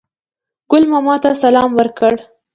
[0.69, 2.13] ګل ماما ته سلام ورکړ.